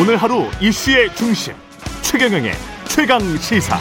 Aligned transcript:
오늘 0.00 0.16
하루 0.16 0.46
이슈의 0.60 1.14
중심 1.14 1.54
최경영의 2.02 2.50
최강 2.88 3.20
시사. 3.36 3.76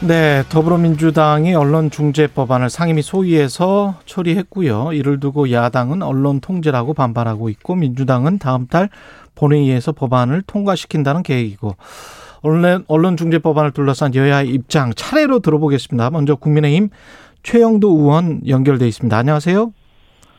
네, 0.00 0.42
더불어민주당이 0.48 1.54
언론중재법안을 1.54 2.70
상임위 2.70 3.02
소위에서 3.02 3.96
처리했고요. 4.06 4.94
이를 4.94 5.20
두고 5.20 5.52
야당은 5.52 6.02
언론 6.02 6.40
통제라고 6.40 6.94
반발하고 6.94 7.50
있고 7.50 7.74
민주당은 7.74 8.38
다음 8.38 8.68
달 8.68 8.88
본회의에서 9.34 9.92
법안을 9.92 10.44
통과시킨다는 10.46 11.22
계획이고 11.22 11.76
언론 12.40 12.84
언론중재법안을 12.88 13.72
둘러싼 13.72 14.14
여야의 14.14 14.48
입장 14.48 14.94
차례로 14.94 15.40
들어보겠습니다. 15.40 16.08
먼저 16.08 16.36
국민의힘 16.36 16.88
최영도 17.42 17.98
의원 17.98 18.40
연결돼 18.48 18.88
있습니다. 18.88 19.14
안녕하세요. 19.14 19.74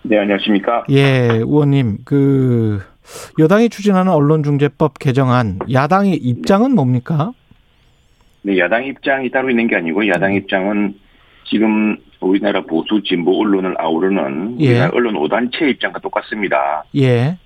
네, 0.02 0.18
안녕하십니까? 0.18 0.86
예, 0.90 1.28
의원님, 1.44 2.00
그 2.06 2.82
여당이 3.38 3.70
추진하는 3.70 4.12
언론중재법 4.12 5.00
개정안 5.00 5.60
야당의 5.72 6.16
입장은 6.16 6.76
뭡니까? 6.76 7.32
네, 8.42 8.58
야당 8.58 8.86
입장이 8.86 9.30
따로 9.32 9.50
있는 9.50 9.68
게 9.68 9.76
아니고 9.76 10.08
야당 10.08 10.34
입장은 10.34 10.96
지금 11.46 11.98
우리나라 12.22 12.62
보수 12.62 13.02
진보 13.04 13.40
언론을 13.40 13.76
아우르는 13.80 14.62
예. 14.62 14.82
언론 14.94 15.16
5단체 15.16 15.70
입장과 15.70 16.00
똑같습니다. 16.00 16.84
예, 16.96 17.38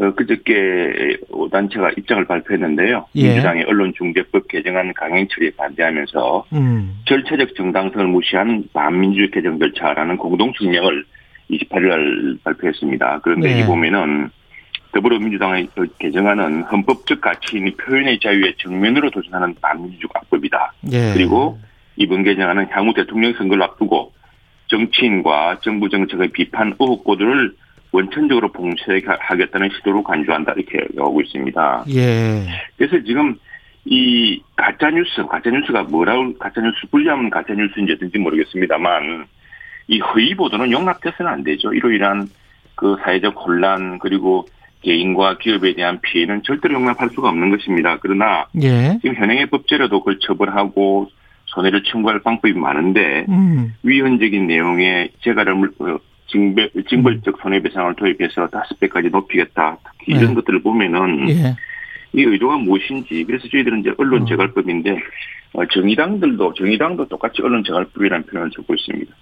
어, 0.00 0.10
그저께 0.14 1.18
5단체가 1.30 1.96
입장을 1.98 2.24
발표했는데요. 2.26 3.06
예. 3.16 3.28
민주당의 3.28 3.64
언론중재법 3.64 4.48
개정안 4.48 4.92
강행 4.94 5.28
처리에 5.28 5.50
반대하면서 5.56 6.46
음, 6.54 6.98
절차적 7.04 7.54
정당성을 7.54 8.06
무시한 8.06 8.64
반민주 8.72 9.30
개정 9.30 9.58
절차라는 9.58 10.16
공동 10.16 10.52
성명을 10.58 11.04
28일 11.50 11.88
날 11.88 12.36
발표했습니다. 12.44 13.20
그런데 13.22 13.52
네. 13.52 13.60
이 13.60 13.66
보면은 13.66 14.30
더불어민주당의 14.92 15.68
그 15.74 15.88
개정안은 15.98 16.64
헌법적 16.64 17.20
가치인 17.20 17.74
표현의 17.76 18.20
자유에 18.20 18.54
정면으로 18.58 19.10
도전하는 19.10 19.54
반민주적 19.60 20.10
악법이다. 20.14 20.72
예. 20.92 21.12
그리고 21.14 21.58
이번 21.96 22.22
개정안은 22.22 22.68
향후 22.70 22.92
대통령 22.94 23.32
선거를 23.34 23.62
앞두고 23.62 24.12
정치인과 24.68 25.58
정부 25.62 25.88
정책의 25.88 26.28
비판 26.32 26.74
의혹 26.78 27.04
보도를 27.04 27.54
원천적으로 27.92 28.50
봉쇄하겠다는 28.52 29.70
시도로 29.76 30.02
간주한다 30.02 30.54
이렇게 30.56 30.78
나오고 30.94 31.20
있습니다. 31.20 31.84
예, 31.90 32.46
그래서 32.76 33.04
지금 33.04 33.36
이 33.84 34.40
가짜 34.56 34.90
뉴스, 34.90 35.22
가짜 35.26 35.50
뉴스가 35.50 35.84
뭐라고 35.84 36.32
가짜 36.38 36.60
뉴스 36.62 36.86
분리하면 36.90 37.28
가짜 37.28 37.52
뉴스인지 37.52 37.92
어떤지 37.92 38.18
모르겠습니다만 38.18 39.26
이 39.88 39.98
허위 40.00 40.34
보도는 40.34 40.72
용납돼서는 40.72 41.30
안 41.30 41.44
되죠. 41.44 41.72
이로 41.74 41.92
인한 41.92 42.28
그 42.74 42.96
사회적 43.04 43.34
혼란 43.36 43.98
그리고 43.98 44.46
개인과 44.82 45.38
기업에 45.38 45.74
대한 45.74 46.00
피해는 46.00 46.42
절대로 46.44 46.74
용납할 46.74 47.10
수가 47.10 47.28
없는 47.28 47.50
것입니다. 47.50 47.98
그러나 48.00 48.46
예, 48.60 48.98
지금 49.00 49.14
현행의 49.16 49.46
법제로도 49.46 50.00
그걸 50.00 50.18
처벌하고 50.20 51.08
손해를 51.46 51.82
청구할 51.84 52.20
방법이 52.20 52.54
많은데 52.54 53.26
음, 53.28 53.74
위헌적인 53.82 54.46
내용의 54.46 55.10
재가를 55.22 55.54
물- 55.54 55.72
어, 55.80 55.98
징벌, 56.28 56.70
징벌적 56.88 57.38
손해배상을 57.42 57.94
도입해서 57.94 58.48
다섯 58.48 58.78
배까지 58.80 59.10
높이겠다. 59.10 59.76
특히 59.98 60.12
이런 60.14 60.28
네. 60.28 60.34
것들을 60.34 60.62
보면은 60.62 61.28
예, 61.28 61.54
이 62.14 62.22
의도가 62.22 62.56
무엇인지 62.58 63.24
그래서 63.26 63.48
저희들은 63.48 63.80
이제 63.80 63.92
언론 63.98 64.22
어. 64.22 64.24
재갈법인데 64.26 64.98
어, 65.54 65.66
정의당들도 65.66 66.54
정의당도 66.54 67.08
똑같이 67.08 67.42
언론 67.42 67.62
재갈법이라는 67.64 68.26
표현을 68.26 68.50
쓰고 68.54 68.74
있습니다. 68.74 69.12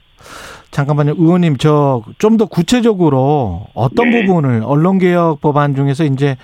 잠깐만요, 0.71 1.15
의원님, 1.19 1.57
저 1.57 2.03
좀 2.19 2.37
더 2.37 2.47
구체적으로 2.47 3.67
어떤 3.75 4.11
네. 4.11 4.25
부분을 4.27 4.63
언론 4.65 4.99
개혁 4.99 5.41
법안 5.41 5.75
중에서 5.75 6.05
이제 6.05 6.37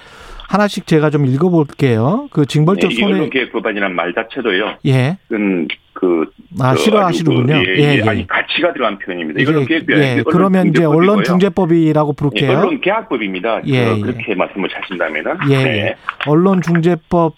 하나씩 0.48 0.86
제가 0.86 1.10
좀 1.10 1.26
읽어볼게요. 1.26 2.28
그 2.30 2.40
네, 2.40 2.46
징벌적 2.46 2.92
이 2.92 2.94
손해, 2.96 3.12
언론개혁 3.14 3.52
법안이라는 3.52 3.94
말 3.96 4.14
자체도요. 4.14 4.78
예, 4.86 5.18
그건 5.28 5.68
그아그 5.96 6.78
싫어하시는군요. 6.78 7.54
그, 7.54 7.78
예, 7.78 7.78
예, 7.78 7.96
예. 7.96 8.08
아니 8.08 8.26
가치가 8.26 8.72
들어간 8.72 8.98
표현입니다. 8.98 9.40
이거는 9.40 9.66
개혁이 9.66 9.86
예, 9.92 10.22
그러면 10.28 10.68
이제 10.68 10.84
언론중재법이라고 10.84 12.10
예, 12.10 12.14
부를게요. 12.16 12.58
언론개혁법입니다. 12.58 13.62
예, 13.66 13.84
그, 13.84 13.96
예. 13.96 14.00
그렇게 14.00 14.34
말씀을 14.34 14.68
하신다면은 14.72 15.36
예, 15.50 15.64
네. 15.64 15.78
예. 15.78 15.96
언론중재법에 16.26 17.34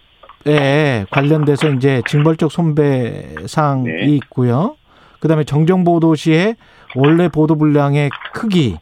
관련돼서 1.10 1.70
이제 1.70 2.02
징벌적 2.06 2.52
손배상이 2.52 3.84
네. 3.84 4.04
있고요. 4.16 4.76
그 5.20 5.28
다음에 5.28 5.44
정정 5.44 5.84
보도 5.84 6.14
시에 6.14 6.56
원래 6.94 7.28
보도 7.28 7.56
분량의 7.56 8.10
크기, 8.32 8.76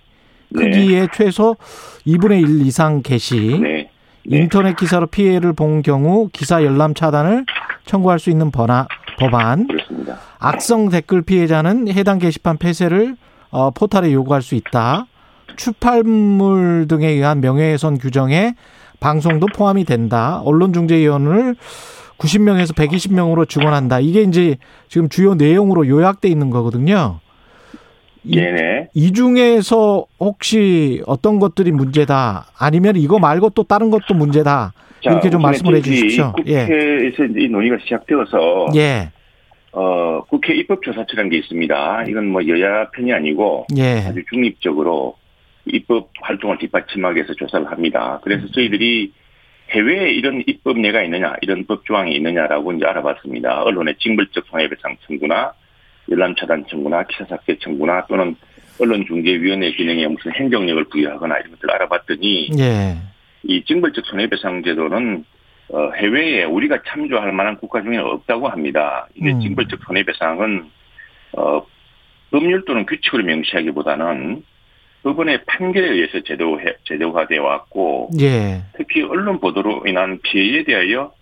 크기의 0.54 1.08
최소 1.12 1.56
2분의 2.06 2.42
1 2.42 2.66
이상 2.66 3.02
게시, 3.02 3.58
네. 3.60 3.90
네. 4.28 4.38
인터넷 4.38 4.76
기사로 4.76 5.06
피해를 5.06 5.52
본 5.52 5.82
경우 5.82 6.28
기사 6.32 6.64
열람 6.64 6.94
차단을 6.94 7.46
청구할 7.84 8.18
수 8.18 8.30
있는 8.30 8.50
번화, 8.50 8.86
법안, 9.18 9.66
그렇습니다. 9.66 10.18
악성 10.38 10.88
댓글 10.88 11.22
피해자는 11.22 11.88
해당 11.88 12.18
게시판 12.18 12.58
폐쇄를 12.58 13.16
어, 13.50 13.70
포탈에 13.70 14.12
요구할 14.12 14.42
수 14.42 14.54
있다. 14.54 15.06
출판물 15.56 16.86
등에 16.88 17.08
의한 17.08 17.40
명예훼손 17.40 17.98
규정에 17.98 18.54
방송도 19.00 19.46
포함이 19.54 19.84
된다. 19.84 20.40
언론중재위원을 20.44 21.56
90명에서 22.18 22.74
120명으로 22.74 23.48
증원한다. 23.48 24.00
이게 24.00 24.22
이제 24.22 24.56
지금 24.88 25.08
주요 25.08 25.34
내용으로 25.34 25.86
요약돼 25.86 26.28
있는 26.28 26.50
거거든요. 26.50 27.20
이, 28.24 28.36
네네. 28.36 28.88
이 28.94 29.12
중에서 29.12 30.06
혹시 30.18 31.02
어떤 31.06 31.38
것들이 31.38 31.70
문제다. 31.72 32.46
아니면 32.58 32.96
이거 32.96 33.18
말고 33.18 33.50
또 33.50 33.62
다른 33.62 33.90
것도 33.90 34.14
문제다. 34.14 34.72
이렇게 35.12 35.30
좀 35.30 35.42
말씀을 35.42 35.76
해 35.76 35.80
저희 35.80 35.94
주십시오. 35.94 36.32
예. 36.46 36.64
국회에서 36.64 37.24
이제 37.24 37.40
이 37.40 37.48
논의가 37.48 37.78
시작되어서 37.82 38.66
예. 38.76 39.10
어, 39.72 40.22
국회 40.28 40.54
입법조사처라는 40.54 41.30
게 41.30 41.38
있습니다. 41.38 42.04
이건 42.08 42.26
뭐 42.28 42.46
여야 42.48 42.88
편이 42.90 43.12
아니고 43.12 43.66
예. 43.76 44.04
아주 44.06 44.22
중립적으로 44.30 45.16
입법 45.66 46.10
활동을 46.22 46.58
뒷받침하기 46.58 47.16
위해서 47.16 47.34
조사를 47.34 47.70
합니다. 47.70 48.20
그래서 48.22 48.46
저희들이 48.52 49.12
해외에 49.70 50.12
이런 50.12 50.42
입법례가 50.46 51.02
있느냐, 51.02 51.34
이런 51.42 51.66
법 51.66 51.84
조항이 51.84 52.14
있느냐라고 52.14 52.72
이제 52.72 52.86
알아봤습니다. 52.86 53.64
언론의 53.64 53.96
징벌적 53.98 54.46
손해배상 54.46 54.96
청구나 55.06 55.52
열람 56.08 56.36
차단 56.36 56.64
청구나 56.68 57.02
기사 57.04 57.24
삭제 57.24 57.58
청구나 57.58 58.06
또는 58.06 58.36
언론중재위원회 58.78 59.72
기능에 59.72 60.06
무슨 60.06 60.32
행정력을 60.32 60.84
부여하거나 60.84 61.38
이런 61.38 61.50
것들을 61.52 61.74
알아봤더니 61.74 62.50
예. 62.58 62.96
이 63.48 63.64
징벌적 63.64 64.04
손해배상 64.06 64.62
제도는 64.62 65.24
어, 65.68 65.90
해외에 65.96 66.44
우리가 66.44 66.82
참조할 66.86 67.32
만한 67.32 67.56
국가 67.56 67.82
중에 67.82 67.96
없다고 67.96 68.48
합니다. 68.48 69.08
이게 69.14 69.32
음. 69.32 69.40
징벌적 69.40 69.80
손해배상은 69.84 70.70
어, 71.32 71.66
법률 72.30 72.64
또는 72.64 72.86
규칙으로 72.86 73.24
명시하기보다는 73.24 74.42
법원의 75.02 75.44
판결에 75.46 75.88
의해서 75.88 76.20
제도 76.20 76.58
제도화되어 76.84 77.42
왔고 77.42 78.10
예. 78.20 78.62
특히 78.76 79.02
언론 79.02 79.38
보도로 79.40 79.84
인한 79.86 80.18
피해에 80.22 80.64
대하여 80.64 81.12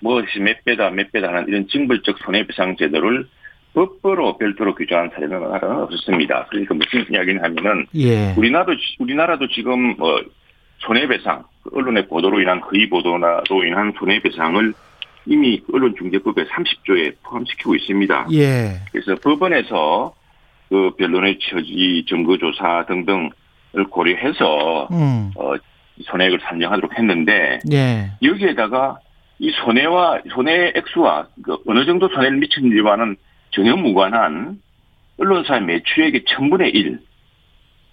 무엇이 0.00 0.40
몇 0.40 0.64
배다 0.64 0.90
몇 0.90 1.12
배다 1.12 1.28
하는 1.28 1.46
이런 1.48 1.68
징벌적 1.68 2.18
손해배상 2.24 2.76
제도를 2.76 3.26
법으로 3.74 4.38
별도로 4.38 4.74
규정한 4.74 5.10
사례는 5.10 5.38
나라는 5.38 5.82
없었습니다. 5.82 6.46
그러니까 6.48 6.74
무슨 6.74 7.04
이야기를 7.12 7.42
하면은 7.42 7.86
예. 7.94 8.32
우리나라도 8.36 8.72
우리나라도 9.00 9.48
지금 9.48 9.94
뭐 9.98 10.22
손해배상 10.78 11.42
그 11.42 11.55
언론의 11.72 12.08
보도로 12.08 12.40
인한 12.40 12.60
허위 12.60 12.88
보도나로 12.88 13.64
인한 13.64 13.92
손해배상을 13.98 14.74
이미 15.26 15.60
언론중재법의 15.72 16.46
30조에 16.46 17.16
포함시키고 17.22 17.74
있습니다. 17.74 18.28
예. 18.32 18.80
그래서 18.92 19.14
법원에서 19.22 20.14
그 20.68 20.90
변론의 20.96 21.38
처지, 21.40 22.04
증거조사 22.08 22.86
등등을 22.86 23.30
고려해서 23.90 24.88
음. 24.92 25.32
어, 25.36 25.54
손해액을 26.04 26.40
산정하도록 26.42 26.96
했는데 26.98 27.58
예. 27.72 28.10
여기에다가 28.22 28.98
이 29.38 29.50
손해와 29.50 30.20
손해 30.32 30.72
액수와 30.74 31.26
그 31.42 31.58
어느 31.66 31.84
정도 31.84 32.08
손해를 32.08 32.38
미쳤는지와는 32.38 33.16
전혀 33.50 33.76
무관한 33.76 34.60
언론사의 35.18 35.62
매출액의 35.62 36.24
천분의 36.26 36.70
일 36.70 37.00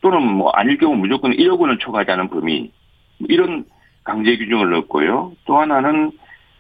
또는 0.02 0.22
뭐 0.22 0.52
아닐 0.52 0.78
경우 0.78 0.96
무조건 0.96 1.32
1억 1.32 1.60
원을 1.60 1.80
초과하지 1.80 2.12
않은 2.12 2.30
범위 2.30 2.62
뭐 2.62 2.83
이런 3.30 3.66
강제 4.04 4.38
규정을 4.38 4.72
넣었고요. 4.72 5.34
또 5.46 5.60
하나는 5.60 6.12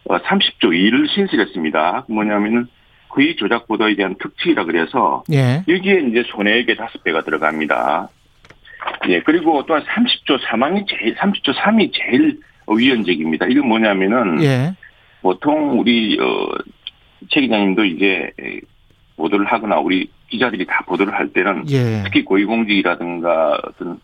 30조 0.07 0.71
2를 0.71 1.10
신설했습니다. 1.10 2.06
뭐냐면은 2.10 2.68
거의 3.10 3.36
조작 3.36 3.68
보도에 3.68 3.95
대한 3.95 4.15
특칙이라 4.19 4.65
그래서 4.65 5.24
예. 5.31 5.63
여기에 5.68 6.07
이제 6.10 6.24
손해액의 6.27 6.75
다섯 6.75 7.04
배가 7.04 7.21
들어갑니다. 7.21 8.10
예, 9.10 9.21
그리고 9.21 9.63
또한 9.65 9.83
30조 9.83 10.39
3항이 10.39 10.86
제일, 10.88 11.15
30조 11.15 11.54
3이 11.54 11.92
제일 11.94 12.39
위헌적입니다. 12.68 13.45
이건 13.48 13.68
뭐냐면은, 13.68 14.42
예. 14.44 14.74
보통 15.21 15.80
우리, 15.80 16.18
어, 16.19 16.50
최 17.30 17.42
기자님도 17.42 17.86
이제 17.86 18.31
보도를 19.15 19.45
하거나 19.45 19.77
우리 19.77 20.10
기자들이 20.30 20.65
다 20.65 20.83
보도를 20.88 21.13
할 21.13 21.30
때는 21.30 21.69
예. 21.69 22.01
특히 22.04 22.24
고위공직이라든가 22.24 23.60
어떤 23.63 24.00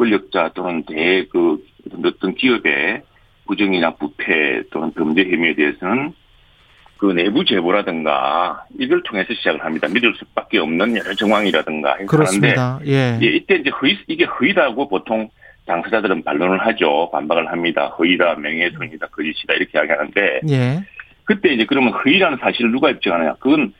권력자 0.00 0.52
또는 0.54 0.82
대그 0.84 1.62
어떤 2.04 2.34
기업의 2.34 3.02
부정이나 3.46 3.96
부패 3.96 4.62
또는 4.70 4.92
범죄 4.92 5.22
혐의에 5.24 5.54
대해서는 5.54 6.14
그 6.96 7.12
내부 7.12 7.44
제보라든가 7.44 8.64
이걸 8.78 9.02
통해서 9.02 9.34
시작을 9.34 9.62
합니다. 9.62 9.88
믿을 9.88 10.14
수밖에 10.16 10.58
없는 10.58 10.96
여러 10.96 11.14
정황이라든가 11.14 11.96
그렇습니다. 12.06 12.80
예. 12.86 13.18
예, 13.20 13.26
이때 13.26 13.56
이제 13.56 13.70
허위 13.70 13.98
이게 14.06 14.24
허위다고 14.24 14.88
보통 14.88 15.28
당사자들은 15.66 16.24
반론을 16.24 16.58
하죠. 16.66 17.10
반박을 17.12 17.50
합니다. 17.52 17.88
허위다, 17.88 18.36
명예훼손이다, 18.36 19.06
거짓이다 19.08 19.54
이렇게 19.54 19.78
이야기하는데 19.78 20.40
예. 20.50 20.84
그때 21.24 21.50
이제 21.52 21.66
그러면 21.66 21.92
허위라는 21.92 22.38
사실을 22.38 22.70
누가 22.72 22.90
입증하느냐? 22.90 23.34
그건 23.34 23.74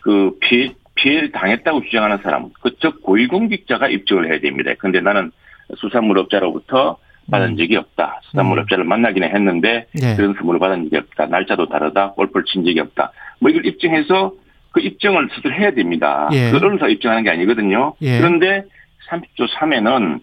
그 0.00 0.36
피해 0.40 0.72
피해를 0.94 1.32
당했다고 1.32 1.82
주장하는 1.82 2.18
사람, 2.22 2.50
그쪽 2.62 3.02
고위공직자가 3.02 3.88
입증을 3.88 4.30
해야 4.30 4.38
됩니다. 4.38 4.72
그런데 4.78 5.00
나는 5.00 5.32
수산물업자로부터 5.76 6.98
받은 7.30 7.50
음. 7.50 7.56
적이 7.56 7.76
없다. 7.76 8.20
수산물업자를 8.24 8.84
만나기는 8.84 9.34
했는데 9.34 9.86
예. 10.02 10.14
그런 10.16 10.34
선물을 10.34 10.60
받은 10.60 10.84
적이 10.84 10.98
없다. 10.98 11.26
날짜도 11.26 11.68
다르다. 11.68 12.12
골프를 12.12 12.44
친 12.44 12.64
적이 12.64 12.80
없다. 12.80 13.12
뭐 13.40 13.50
이걸 13.50 13.64
입증해서 13.66 14.32
그 14.72 14.80
입증을 14.80 15.28
스스로 15.34 15.54
해야 15.54 15.70
됩니다. 15.70 16.28
예. 16.32 16.50
그 16.50 16.56
언론사 16.58 16.88
입증하는 16.88 17.22
게 17.22 17.30
아니거든요. 17.30 17.94
예. 18.02 18.18
그런데 18.18 18.64
30조 19.08 19.48
3에는 19.48 20.20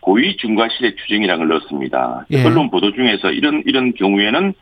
고의 0.00 0.36
중과실의 0.36 0.96
추정이라는 0.96 1.46
걸 1.46 1.48
넣었습니다. 1.48 2.26
예. 2.32 2.44
언론 2.44 2.70
보도 2.70 2.92
중에서 2.92 3.30
이런 3.30 3.62
이런 3.64 3.94
경우에는 3.94 4.52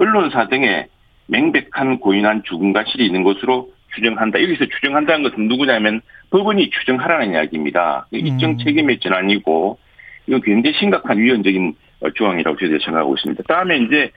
언론사 0.00 0.48
등에 0.48 0.88
맹백한 1.26 2.00
고의난 2.00 2.42
죽음과 2.44 2.84
실이 2.88 3.06
있는 3.06 3.22
것으로 3.22 3.70
추정한다. 3.94 4.42
여기서 4.42 4.66
추정한다는 4.66 5.22
것은 5.22 5.48
누구냐면 5.48 6.00
법원이 6.30 6.70
추정하라는 6.70 7.32
이야기입니다. 7.32 8.06
입증 8.10 8.50
음. 8.50 8.58
책임의 8.58 9.00
전환이고 9.00 9.78
이건 10.26 10.40
굉장히 10.42 10.76
심각한 10.78 11.18
위헌적인 11.18 11.74
어, 12.00 12.10
조항이라고 12.10 12.56
저희들이 12.56 12.84
생각하고 12.84 13.14
있습니다. 13.14 13.42
다음에 13.48 13.78
이제 13.78 14.10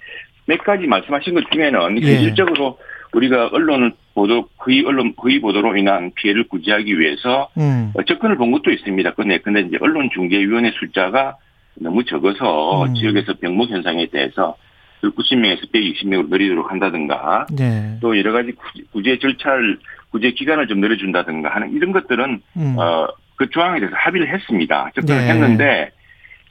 몇 0.46 0.64
가지 0.64 0.86
말씀하신 0.86 1.34
것 1.34 1.50
중에는 1.52 2.04
예. 2.04 2.16
현실적으로 2.16 2.78
우리가 3.14 3.48
언론을 3.48 3.94
보도 4.14 4.48
거의 4.58 4.84
언론 4.86 5.16
거의 5.16 5.40
보도로 5.40 5.76
인한 5.78 6.12
피해를 6.16 6.48
구제하기 6.48 7.00
위해서 7.00 7.50
음. 7.58 7.92
어, 7.96 8.04
접근을 8.04 8.38
본 8.38 8.52
것도 8.52 8.72
있습니다. 8.72 9.14
근데 9.14 9.38
근데 9.40 9.62
이제 9.62 9.78
언론 9.80 10.10
중재위원회 10.14 10.72
숫자가 10.80 11.38
너무 11.76 12.04
적어서 12.04 12.84
음. 12.86 12.94
지역에서 12.96 13.34
병목 13.36 13.70
현상에 13.70 14.08
대해서 14.08 14.56
90명에서 15.02 15.72
120명으로 15.72 16.30
늘리도록 16.30 16.70
한다든가 16.70 17.48
예. 17.60 17.98
또 18.02 18.18
여러 18.18 18.32
가지 18.34 18.54
구제 18.92 19.18
절차를 19.18 19.80
구제 20.12 20.32
기간을 20.32 20.68
좀 20.68 20.80
늘려준다든가 20.82 21.50
하는 21.50 21.74
이런 21.74 21.92
것들은 21.92 22.42
음. 22.58 22.76
어, 22.78 23.08
그 23.36 23.50
조항에 23.50 23.80
대해서 23.80 23.96
합의를 23.98 24.32
했습니다. 24.34 24.92
접근을 24.96 25.22
네. 25.22 25.28
했는데 25.30 25.92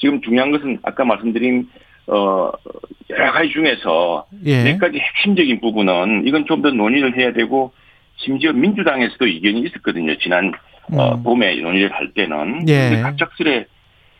지금 0.00 0.20
중요한 0.22 0.50
것은 0.50 0.78
아까 0.82 1.04
말씀드린 1.04 1.68
어 2.06 2.50
여러 3.10 3.32
가지 3.32 3.50
중에서 3.50 4.26
예. 4.44 4.64
몇 4.64 4.78
가지 4.78 4.98
핵심적인 4.98 5.60
부분은 5.60 6.26
이건 6.26 6.46
좀 6.46 6.62
더 6.62 6.70
논의를 6.70 7.16
해야 7.16 7.32
되고 7.32 7.72
심지어 8.16 8.52
민주당에서도 8.52 9.26
이견이 9.26 9.60
있었거든요. 9.60 10.16
지난 10.18 10.52
어, 10.92 11.14
음. 11.14 11.22
봄에 11.22 11.54
논의를 11.60 11.92
할 11.92 12.12
때는 12.12 12.68
예. 12.68 13.00
갑작스레 13.02 13.66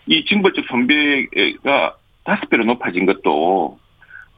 이 0.07 0.25
징벌적 0.27 0.67
손배가 0.69 1.97
다섯 2.25 2.49
배로 2.49 2.65
높아진 2.65 3.07
것도 3.07 3.79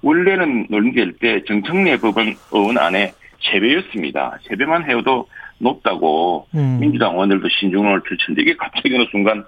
원래는 0.03 0.69
논의될 0.71 1.15
때 1.21 1.43
정청래 1.45 1.99
법원 1.99 2.35
의원 2.53 2.79
안에 2.79 3.13
세 3.43 3.61
배였습니다. 3.61 4.39
세 4.49 4.57
배만 4.57 4.89
해도 4.89 5.27
높다고 5.59 6.47
음. 6.55 6.79
민주당 6.81 7.15
의원들도 7.15 7.49
신중론을 7.49 8.03
펼쳤는데 8.03 8.43
이게 8.43 8.57
갑자기 8.57 8.95
어느 8.95 9.05
순간 9.11 9.45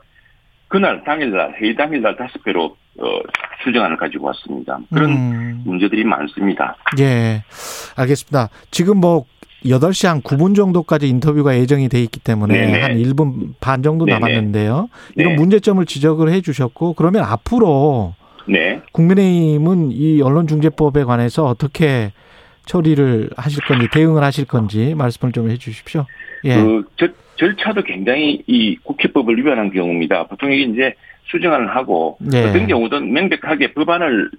그날 0.69 1.03
당일날 1.05 1.57
회의 1.61 1.75
당일날 1.75 2.17
다섯 2.17 2.43
배로 2.43 2.77
어, 2.99 3.21
수정안을 3.65 3.97
가지고 3.97 4.27
왔습니다. 4.27 4.79
그런 4.93 5.11
음. 5.11 5.63
문제들이 5.65 6.05
많습니다. 6.05 6.77
예. 6.99 7.43
알겠습니다. 7.97 8.49
지금 8.71 8.99
뭐 8.99 9.25
8시 9.65 10.07
한 10.07 10.21
9분 10.21 10.55
정도까지 10.55 11.09
인터뷰가 11.09 11.57
예정이 11.57 11.89
돼 11.89 12.03
있기 12.03 12.21
때문에 12.21 12.55
네네. 12.55 12.81
한 12.83 12.93
1분 12.97 13.55
반 13.61 13.83
정도 13.83 14.05
네네. 14.05 14.19
남았는데요. 14.19 14.89
이런 15.17 15.33
네. 15.33 15.39
문제점을 15.39 15.85
지적을 15.87 16.31
해 16.31 16.41
주셨고 16.41 16.93
그러면 16.95 17.25
앞으로 17.25 18.15
네. 18.47 18.81
국민의힘은 18.93 19.91
이 19.93 20.21
언론중재법에 20.21 21.05
관해서 21.05 21.45
어떻게 21.47 22.13
처리를 22.67 23.31
하실 23.37 23.63
건지 23.65 23.89
대응을 23.93 24.23
하실 24.23 24.45
건지 24.47 24.95
말씀을 24.97 25.33
좀 25.33 25.51
해 25.51 25.57
주십시오. 25.57 26.07
예. 26.45 26.57
그 26.57 26.85
절, 26.97 27.15
절차도 27.37 27.83
굉장히 27.83 28.43
이 28.47 28.77
국회법을 28.83 29.37
위반한 29.37 29.71
경우입니다. 29.73 30.25
보통 30.27 30.53
이게 30.53 30.65
이제 30.65 30.95
수정안을 31.25 31.75
하고 31.75 32.17
네. 32.21 32.45
어떤 32.49 32.67
경우든 32.67 33.13
명백하게 33.13 33.73
법안을 33.75 34.31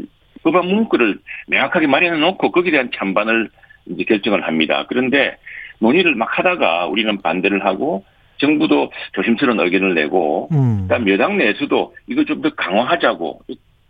법안 0.44 0.68
문구를 0.68 1.18
명확하게 1.48 1.88
마련해 1.88 2.20
놓고 2.20 2.52
거기에 2.52 2.72
대한 2.72 2.90
찬반을 2.96 3.50
이제 3.88 4.04
결정을 4.04 4.48
합니다. 4.48 4.86
그런데 4.88 5.38
논의를 5.80 6.16
막 6.16 6.38
하다가 6.38 6.88
우리는 6.88 7.22
반대를 7.22 7.66
하고 7.66 8.04
정부도 8.38 8.92
조심스러운 9.14 9.60
의견을 9.60 9.94
내고 9.96 10.50
음. 10.52 10.84
그다음 10.84 11.10
여당 11.10 11.38
내에서도 11.38 11.96
이거 12.08 12.24
좀더 12.26 12.50
강화하자고 12.56 13.42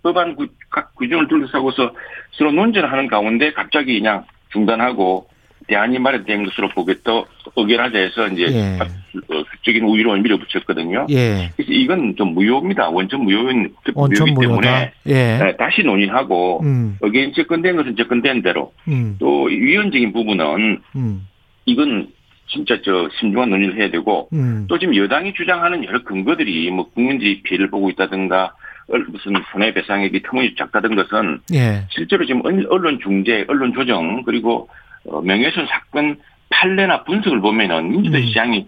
법안 0.06 0.36
구, 0.36 0.46
각 0.70 0.94
규정을 0.96 1.28
둘러싸고서 1.28 1.92
서로 2.34 2.52
논쟁을 2.52 2.92
하는 2.92 3.08
가운데 3.08 3.52
갑자기 3.54 3.98
그냥 3.98 4.24
중단하고 4.54 5.28
대안이 5.68 5.98
마련된 5.98 6.46
것으로 6.46 6.70
보겠다 6.70 7.12
의견하자 7.56 7.98
해서 7.98 8.28
이제 8.28 8.44
예. 8.52 8.78
어, 8.80 9.44
적인 9.66 9.84
우위로 9.86 10.14
밀어붙였거든요. 10.18 11.08
예. 11.10 11.50
그래서 11.56 11.72
이건 11.72 12.16
좀 12.18 12.36
무효입니다. 12.36 12.90
원천 12.92 13.22
무효인 13.24 13.74
원천 13.96 14.28
무효이기. 14.28 14.42
때문에 14.48 14.92
예. 15.08 15.14
네, 15.40 15.56
다시 15.58 15.82
논의하고 15.82 16.62
음. 16.62 16.98
의견 17.02 17.34
접근된 17.34 17.76
것은 17.76 17.96
접근된 17.96 18.44
대로 18.44 18.74
음. 18.88 19.16
또 19.18 19.46
위헌적인 19.46 20.14
부분은 20.14 20.82
음. 20.98 21.28
이건 21.66 22.10
진짜 22.48 22.78
저 22.86 23.10
신중한 23.20 23.50
논의를 23.50 23.76
해야 23.80 23.90
되고 23.90 24.30
음. 24.34 24.68
또 24.70 24.78
지금 24.78 24.96
여당이 24.96 25.34
주장하는 25.34 25.84
여러 25.86 26.04
근거들이 26.04 26.70
뭐 26.70 26.92
국민들이 26.92 27.42
피해를 27.42 27.72
보고 27.72 27.90
있다든가 27.90 28.44
얼- 28.44 28.52
무슨 28.88 29.34
손해배상액이 29.52 30.22
터무니 30.24 30.56
작다든 30.56 30.96
것은 30.96 31.40
예. 31.54 31.86
실제로 31.90 32.26
지금 32.26 32.42
언- 32.46 32.66
언론 32.70 33.00
중재, 33.02 33.46
언론 33.48 33.74
조정 33.74 34.24
그리고 34.24 34.70
어, 35.08 35.22
명예훼손 35.22 35.66
사건 35.68 36.18
판례나 36.50 37.04
분석을 37.04 37.42
보면은 37.42 37.90
민주당 37.92 38.22
음. 38.22 38.26
시장이 38.28 38.68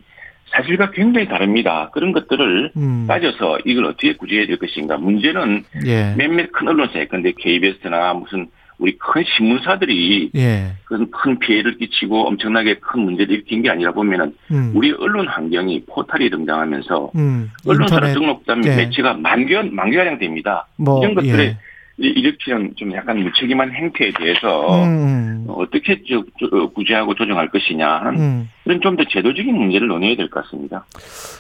사실과 0.51 0.89
굉장히 0.91 1.27
다릅니다. 1.27 1.89
그런 1.93 2.11
것들을 2.13 2.71
음. 2.77 3.05
따져서 3.07 3.59
이걸 3.65 3.86
어떻게 3.86 4.15
구제해야 4.15 4.47
될 4.47 4.57
것인가. 4.57 4.97
문제는 4.97 5.63
예. 5.86 6.13
몇몇 6.17 6.51
큰 6.51 6.67
언론사에 6.69 7.05
근데 7.07 7.31
KBS나 7.38 8.13
무슨 8.13 8.47
우리 8.79 8.96
큰 8.98 9.24
신문사들이 9.36 10.31
예. 10.36 10.74
그런 10.86 11.10
큰 11.10 11.39
피해를 11.39 11.77
끼치고 11.77 12.27
엄청나게 12.27 12.75
큰 12.75 13.01
문제를 13.01 13.34
일으킨 13.36 13.63
게 13.63 13.69
아니라 13.72 13.91
보면은 13.91 14.36
음. 14.51 14.72
우리 14.75 14.91
언론 14.91 15.27
환경이 15.27 15.86
포탈이 15.86 16.29
등장하면서 16.29 17.12
음. 17.15 17.50
인터넷 17.65 18.13
등록된 18.13 18.63
예. 18.65 18.75
매체가 18.75 19.15
만개 19.15 19.60
만개가량 19.63 20.19
됩니다. 20.19 20.67
뭐 20.77 21.01
이런 21.01 21.15
것들에 21.15 21.43
예. 21.43 21.57
이- 22.00 22.07
일으키는 22.10 22.74
좀 22.75 22.93
약간 22.93 23.17
무책임한 23.24 23.72
행태에 23.72 24.12
대해서 24.19 24.84
음. 24.84 25.46
어떻게 25.50 26.00
저- 26.07 26.24
저- 26.39 26.67
구제하고 26.67 27.15
조정할 27.15 27.50
것이냐 27.50 27.88
하는 27.88 28.19
음. 28.19 28.50
그런 28.63 28.79
좀 28.81 28.96
더 28.96 29.03
제도적인 29.10 29.55
문제를 29.55 29.88
논의해야 29.88 30.15
될 30.17 30.29
것 30.29 30.43
같습니다. 30.43 30.86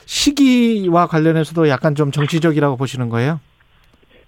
시기와 0.07 1.05
관련해서도 1.05 1.69
약간 1.69 1.93
좀 1.93 2.09
정치적이라고 2.11 2.77
보시는 2.77 3.09
거예요? 3.09 3.39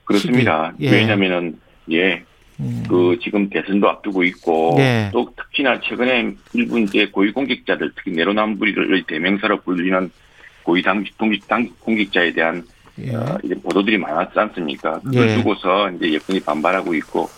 그렇습니다. 0.03 0.73
예. 0.81 0.91
왜냐하면은 0.91 1.57
예, 1.91 2.23
음. 2.59 2.83
그 2.89 3.17
지금 3.21 3.49
대선도 3.49 3.89
앞두고 3.89 4.23
있고 4.25 4.73
네. 4.77 5.09
또 5.13 5.31
특히나 5.35 5.79
최근에 5.81 6.31
일부 6.53 6.79
이제 6.79 7.05
고위공직자들 7.07 7.91
특히 7.95 8.11
내로남불을 8.11 9.03
대명사로 9.07 9.61
불리는 9.61 10.11
고위당 10.63 11.05
공직 11.17 11.47
당 11.47 11.69
공직자에 11.79 12.33
대한 12.33 12.63
예. 12.99 13.15
어, 13.15 13.37
이제 13.43 13.55
보도들이 13.55 13.97
많았지 13.97 14.37
않습니까? 14.37 14.99
그걸 14.99 15.29
예. 15.29 15.35
두고서 15.37 15.89
이제 15.91 16.13
여권이 16.15 16.41
반발하고 16.41 16.93
있고 16.95 17.29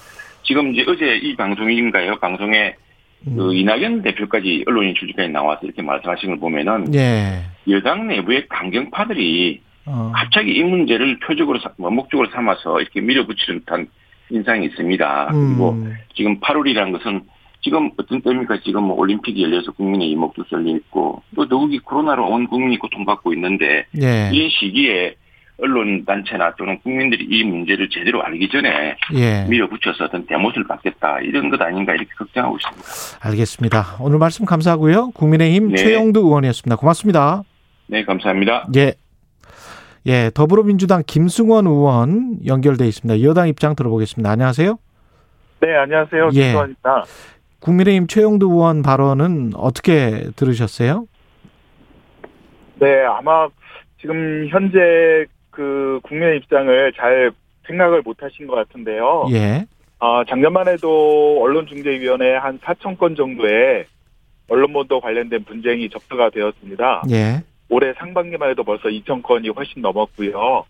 지금 0.43 0.73
이제 0.73 0.83
어제 0.87 1.17
이 1.17 1.35
방송인가요? 1.35 2.15
방송에 2.17 2.73
그 3.23 3.51
음. 3.51 3.55
이낙연 3.55 4.01
대표까지 4.01 4.63
언론인 4.65 4.95
출입까지 4.95 5.29
나와서 5.29 5.59
이렇게 5.63 5.83
말씀하신 5.83 6.29
걸 6.29 6.39
보면은 6.39 6.91
예. 6.95 7.43
여당 7.69 8.07
내부의 8.07 8.47
강경파들이 8.49 9.61
어. 9.85 10.11
갑자기 10.15 10.53
이 10.55 10.63
문제를 10.63 11.19
표적으로 11.19 11.59
삼- 11.59 11.73
원목적으로 11.77 12.27
삼아서 12.31 12.81
이렇게 12.81 13.01
밀어붙이는 13.01 13.59
듯한 13.59 13.87
인상이 14.31 14.65
있습니다. 14.65 15.29
그리고 15.31 15.71
음. 15.71 15.95
지금 16.15 16.39
8월이라는 16.39 16.91
것은 16.93 17.21
지금 17.63 17.91
어떤 17.97 18.21
때입니까? 18.21 18.59
지금 18.63 18.83
뭐 18.85 18.97
올림픽이 18.97 19.43
열려서 19.43 19.71
국민의 19.73 20.09
이목도 20.09 20.45
쏠려 20.49 20.75
있고 20.77 21.21
또 21.35 21.47
더욱이 21.47 21.77
코로나로 21.79 22.27
온 22.27 22.47
국민이 22.47 22.77
고통받고 22.77 23.33
있는데 23.33 23.85
예. 24.01 24.31
이 24.33 24.49
시기에 24.49 25.15
언론 25.61 26.03
단체나 26.05 26.55
또는 26.55 26.79
국민들이 26.79 27.23
이 27.29 27.43
문제를 27.43 27.87
제대로 27.89 28.23
알기 28.23 28.49
전에 28.49 28.95
예. 29.13 29.45
밀어붙여서 29.47 30.05
어떤 30.05 30.25
대못을 30.25 30.65
받겠다 30.67 31.19
이런 31.19 31.51
것 31.51 31.61
아닌가 31.61 31.93
이렇게 31.93 32.09
걱정하고 32.17 32.57
있습니다. 32.57 33.27
알겠습니다. 33.27 33.85
오늘 33.99 34.17
말씀 34.17 34.45
감사하고요. 34.45 35.11
국민의힘 35.11 35.69
네. 35.69 35.75
최영두 35.75 36.21
의원이었습니다. 36.21 36.77
고맙습니다. 36.77 37.43
네, 37.87 38.03
감사합니다. 38.03 38.67
예. 38.75 38.93
예, 40.07 40.31
더불어민주당 40.33 41.03
김승원 41.05 41.67
의원 41.67 42.37
연결돼 42.45 42.87
있습니다. 42.87 43.27
여당 43.27 43.47
입장 43.47 43.75
들어보겠습니다. 43.75 44.29
안녕하세요. 44.31 44.77
네, 45.61 45.75
안녕하세요. 45.75 46.29
예. 46.33 46.41
김수환입니다. 46.43 47.03
국민의힘 47.59 48.07
최영두 48.07 48.47
의원 48.47 48.81
발언은 48.81 49.51
어떻게 49.55 50.29
들으셨어요? 50.35 51.05
네, 52.79 53.03
아마 53.05 53.47
지금 53.99 54.47
현재 54.49 54.79
그 55.51 55.99
국민의 56.03 56.37
입장을 56.37 56.93
잘 56.97 57.31
생각을 57.67 58.01
못 58.01 58.23
하신 58.23 58.47
것 58.47 58.55
같은데요. 58.55 59.27
예. 59.31 59.67
아, 59.99 60.23
작년만 60.27 60.67
해도 60.67 61.39
언론중재위원회 61.43 62.35
한 62.37 62.57
4천 62.57 62.97
건 62.97 63.15
정도의 63.15 63.85
언론보도 64.49 64.99
관련된 64.99 65.43
분쟁이 65.43 65.87
접수가 65.89 66.31
되었습니다. 66.31 67.03
예. 67.11 67.43
올해 67.71 67.93
상반기만 67.93 68.49
해도 68.49 68.63
벌써 68.63 68.89
2천 68.89 69.23
건이 69.23 69.47
훨씬 69.49 69.81
넘었고요. 69.81 70.65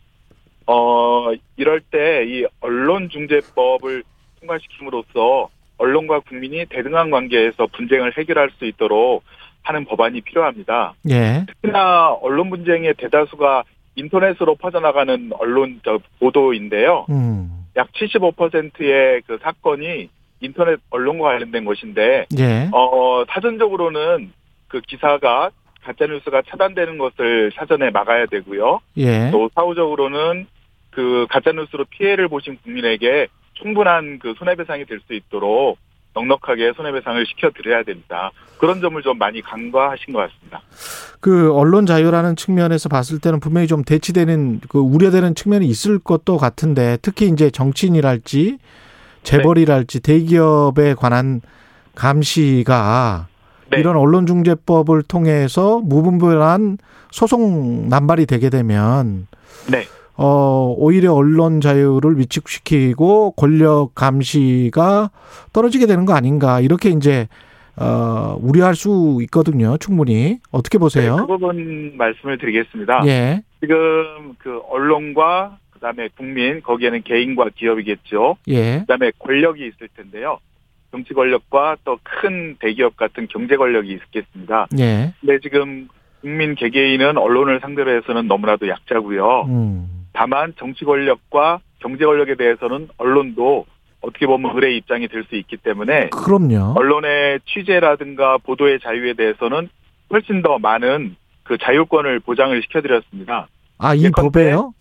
어, 0.68 1.32
이럴 1.58 1.82
때 1.82 2.24
이 2.24 2.46
언론중재법을 2.62 4.04
통과시킴으로써 4.40 5.50
언론과 5.80 6.20
국민이 6.20 6.64
대등한 6.68 7.10
관계에서 7.10 7.66
분쟁을 7.74 8.16
해결할 8.18 8.52
수 8.58 8.66
있도록 8.66 9.24
하는 9.64 9.84
법안이 9.86 10.22
필요합니다. 10.22 10.94
예. 11.10 11.44
특히나 11.48 12.14
언론 12.22 12.52
분쟁의 12.52 12.94
대다수가 12.98 13.64
인터넷으로 13.96 14.56
퍼져나가는 14.56 15.32
언론 15.40 15.82
저 15.84 16.00
보도인데요. 16.20 17.08
음. 17.10 17.66
약 17.76 17.92
75%의 17.94 19.22
그 19.26 19.40
사건이 19.42 20.10
인터넷 20.42 20.80
언론과 20.92 21.30
관련된 21.30 21.66
것인데, 21.66 22.26
예. 22.38 22.70
어, 22.72 23.24
사전적으로는 23.28 24.32
그 24.68 24.82
기사가 24.82 25.50
가짜 25.84 26.06
뉴스가 26.06 26.44
차단되는 26.50 26.98
것을 26.98 27.52
사전에 27.56 27.90
막아야 27.90 28.26
되고요. 28.28 28.80
예. 28.98 29.30
또 29.32 29.50
사후적으로는 29.56 30.48
그 30.92 31.26
가짜 31.30 31.52
뉴스로 31.52 31.86
피해를 31.86 32.28
보신 32.28 32.58
국민에게 32.64 33.28
충분한 33.54 34.20
그 34.20 34.34
손해배상이 34.38 34.86
될 34.86 35.00
수 35.08 35.14
있도록 35.14 35.78
넉넉하게 36.14 36.74
손해배상을 36.76 37.26
시켜드려야 37.26 37.84
됩니다. 37.84 38.32
그런 38.58 38.82
점을 38.82 39.02
좀 39.02 39.18
많이 39.18 39.42
간과하신 39.42 40.14
것 40.14 40.20
같습니다. 40.20 40.62
그 41.20 41.54
언론 41.54 41.86
자유라는 41.86 42.36
측면에서 42.36 42.90
봤을 42.90 43.20
때는 43.20 43.40
분명히 43.40 43.68
좀 43.68 43.84
대치되는 43.84 44.62
그 44.68 44.80
우려되는 44.80 45.36
측면이 45.36 45.66
있을 45.68 46.00
것도 46.00 46.38
같은데 46.38 46.98
특히 47.02 47.28
이제 47.28 47.50
정치인이랄지 47.50 48.58
재벌이랄지 49.24 50.02
대기업에 50.02 50.96
관한 50.96 51.42
감시가 51.96 53.28
네. 53.72 53.80
이런 53.80 53.96
언론중재법을 53.96 55.04
통해서 55.04 55.80
무분별한 55.80 56.78
소송 57.10 57.90
남발이 57.90 58.26
되게 58.26 58.50
되면 58.50 59.28
네. 59.72 59.84
어 60.16 60.74
오히려 60.78 61.14
언론 61.14 61.62
자유를 61.62 62.20
위축시키고 62.20 63.32
권력 63.32 63.96
감시가 63.96 65.10
떨어지게 65.54 65.88
되는 65.88 66.06
거 66.06 66.14
아닌가 66.14 66.60
이렇게 66.60 66.90
이제 66.90 67.28
어 67.78 68.38
우려할 68.42 68.76
수 68.76 69.20
있거든요 69.24 69.78
충분히 69.78 70.40
어떻게 70.52 70.78
네, 70.78 70.80
보세요? 70.80 71.16
그 71.16 71.28
부분 71.28 71.94
말씀을 71.98 72.38
드리겠습니다. 72.38 73.04
예, 73.08 73.42
지금 73.62 74.36
그 74.38 74.60
언론과 74.70 75.58
그다음에 75.72 76.10
국민 76.16 76.62
거기에는 76.62 77.04
개인과 77.04 77.50
기업이겠죠. 77.56 78.36
예, 78.50 78.80
그다음에 78.80 79.12
권력이 79.18 79.66
있을 79.66 79.88
텐데요. 79.96 80.40
정치 80.92 81.14
권력과 81.14 81.78
또 81.86 81.98
큰 82.04 82.56
대기업 82.60 82.98
같은 82.98 83.28
경제 83.28 83.56
권력이 83.56 83.92
있겠습니다. 83.94 84.68
예, 84.80 85.14
근데 85.22 85.40
지금 85.40 85.88
국민 86.22 86.56
개개인은 86.56 87.18
언론을 87.18 87.60
상대로 87.62 87.92
해서는 87.96 88.28
너무나도 88.28 88.68
약자고요. 88.68 89.46
음, 89.48 90.06
다만 90.14 90.54
정치 90.60 90.86
권력과 90.86 91.60
경제 91.80 92.06
권력에 92.06 92.36
대해서는 92.36 92.90
언론도 92.98 93.66
어떻게 94.02 94.26
보면 94.28 94.56
의뢰 94.56 94.76
입장이 94.76 95.08
될 95.08 95.24
수 95.26 95.36
있기 95.36 95.58
때문에 95.58 96.10
그럼요. 96.10 96.74
언론의 96.78 97.40
취재라든가 97.46 98.38
보도의 98.40 98.80
자유에 98.82 99.14
대해서는 99.14 99.70
훨씬 100.12 100.42
더 100.42 100.60
많은 100.60 101.16
그 101.44 101.58
자율권을 101.58 102.20
보장을 102.20 102.60
시켜드렸습니다. 102.64 103.48
아이 103.78 104.04
예컨대 104.04 104.22
법에요? 104.46 104.74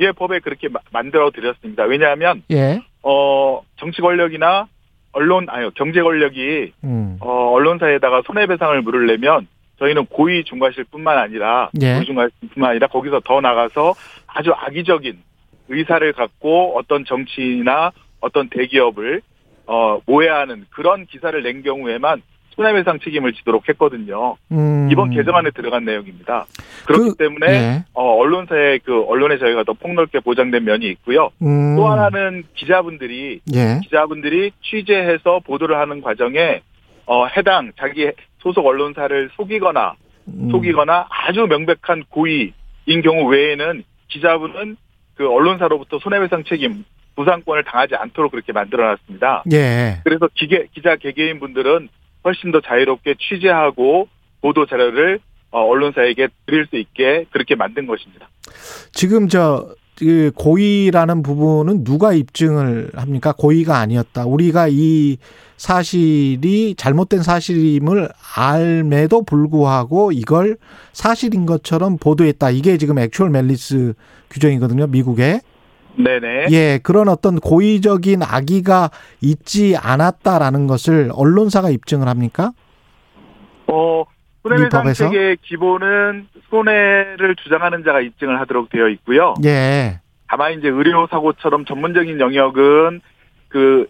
이 0.00 0.10
법에 0.16 0.40
그렇게 0.40 0.68
마- 0.68 0.80
만들어 0.92 1.30
드렸습니다. 1.30 1.84
왜냐하면 1.84 2.42
예, 2.50 2.80
어 3.02 3.60
정치 3.76 4.00
권력이나 4.02 4.66
언론 5.14 5.46
아니요 5.48 5.70
경제 5.74 6.02
권력이 6.02 6.72
음, 6.84 7.16
어 7.20 7.52
언론사에다가 7.52 8.22
손해배상을 8.26 8.82
물으려면 8.82 9.46
저희는 9.78 10.06
고의 10.06 10.44
중과실뿐만 10.44 11.18
아니라 11.18 11.70
예. 11.80 11.94
고의 11.94 12.04
중과실뿐만 12.04 12.70
아니라 12.70 12.86
거기서 12.88 13.20
더 13.20 13.40
나가서 13.40 13.94
아주 14.26 14.52
악의적인 14.52 15.18
의사를 15.68 16.12
갖고 16.12 16.76
어떤 16.76 17.04
정치인이나 17.04 17.92
어떤 18.20 18.48
대기업을 18.48 19.22
어 19.66 19.98
모해하는 20.06 20.66
그런 20.70 21.06
기사를 21.06 21.40
낸 21.42 21.62
경우에만 21.62 22.22
손해배상 22.56 23.00
책임을 23.00 23.32
지도록 23.32 23.68
했거든요. 23.68 24.36
음. 24.52 24.88
이번 24.90 25.10
개정안에 25.10 25.50
들어간 25.50 25.84
내용입니다. 25.84 26.46
그렇기 26.86 27.10
그- 27.10 27.16
때문에 27.16 27.46
예, 27.52 27.84
어, 27.94 28.16
언론사의 28.18 28.80
그 28.84 29.02
언론의 29.04 29.38
자유가 29.38 29.64
더 29.64 29.72
폭넓게 29.72 30.20
보장된 30.20 30.64
면이 30.64 30.86
있고요. 30.90 31.30
음, 31.42 31.76
또 31.76 31.88
하나는 31.88 32.44
기자분들이 32.54 33.40
예, 33.54 33.80
기자분들이 33.82 34.52
취재해서 34.62 35.40
보도를 35.44 35.76
하는 35.78 36.00
과정에 36.00 36.60
어, 37.06 37.26
해당 37.26 37.72
자기 37.78 38.10
소속 38.38 38.66
언론사를 38.66 39.30
속이거나 39.36 39.94
음, 40.28 40.48
속이거나 40.50 41.06
아주 41.10 41.46
명백한 41.46 42.04
고의인 42.08 43.02
경우 43.02 43.26
외에는 43.28 43.82
기자분은 44.08 44.76
그 45.16 45.28
언론사로부터 45.30 45.98
손해배상 45.98 46.44
책임 46.44 46.84
부상권을 47.16 47.62
당하지 47.64 47.94
않도록 47.94 48.32
그렇게 48.32 48.52
만들어놨습니다. 48.52 49.44
예, 49.52 50.00
그래서 50.04 50.28
기계, 50.34 50.66
기자 50.74 50.96
개개인 50.96 51.38
분들은 51.40 51.88
훨씬 52.24 52.52
더 52.52 52.60
자유롭게 52.60 53.16
취재하고 53.18 54.08
보도 54.40 54.66
자료를 54.66 55.20
어, 55.50 55.60
언론사에게 55.60 56.28
드릴 56.46 56.66
수 56.66 56.76
있게 56.76 57.26
그렇게 57.30 57.54
만든 57.54 57.86
것입니다. 57.86 58.28
지금 58.92 59.28
저, 59.28 59.74
그 59.96 60.32
고의라는 60.34 61.22
부분은 61.22 61.84
누가 61.84 62.12
입증을 62.12 62.90
합니까? 62.94 63.32
고의가 63.32 63.78
아니었다. 63.78 64.26
우리가 64.26 64.66
이 64.68 65.18
사실이 65.56 66.74
잘못된 66.76 67.22
사실임을 67.22 68.08
알매도 68.36 69.22
불구하고 69.22 70.10
이걸 70.10 70.56
사실인 70.92 71.46
것처럼 71.46 71.98
보도했다. 71.98 72.50
이게 72.50 72.76
지금 72.76 72.98
액츄얼 72.98 73.30
멜리스 73.30 73.94
규정이거든요. 74.30 74.88
미국에. 74.88 75.40
네네. 75.96 76.46
예, 76.50 76.78
그런 76.82 77.08
어떤 77.08 77.38
고의적인 77.38 78.22
악의가 78.22 78.90
있지 79.20 79.76
않았다라는 79.76 80.66
것을 80.66 81.10
언론사가 81.14 81.70
입증을 81.70 82.08
합니까? 82.08 82.52
어, 83.66 84.02
이 84.02 84.04
손해배상 84.42 84.82
법에서? 84.82 85.10
책의 85.10 85.38
기본은 85.42 86.28
손해를 86.50 87.36
주장하는 87.42 87.84
자가 87.84 88.00
입증을 88.00 88.40
하도록 88.40 88.68
되어 88.70 88.88
있고요. 88.88 89.34
예. 89.44 90.00
다만 90.28 90.58
이제 90.58 90.68
의료 90.68 91.06
사고처럼 91.06 91.64
전문적인 91.64 92.18
영역은 92.20 93.00
그 93.48 93.86